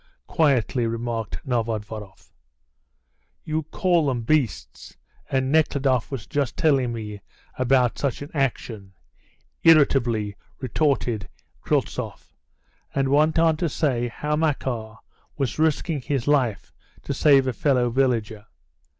quietly 0.25 0.87
remarked 0.87 1.39
Novodvoroff. 1.45 2.31
"You 3.43 3.61
call 3.61 4.07
them 4.07 4.23
beasts, 4.23 4.97
and 5.29 5.51
Nekhludoff 5.51 6.09
was 6.09 6.25
just 6.25 6.57
telling 6.57 6.91
me 6.91 7.21
about 7.59 7.99
such 7.99 8.23
an 8.23 8.31
action!" 8.33 8.93
irritably 9.61 10.35
retorted 10.59 11.29
Kryltzoff, 11.63 12.33
and 12.95 13.09
went 13.09 13.37
on 13.37 13.57
to 13.57 13.69
say 13.69 14.07
how 14.07 14.35
Makar 14.35 14.95
was 15.37 15.59
risking 15.59 16.01
his 16.01 16.27
life 16.27 16.73
to 17.03 17.13
save 17.13 17.45
a 17.45 17.53
fellow 17.53 17.91
villager. 17.91 18.47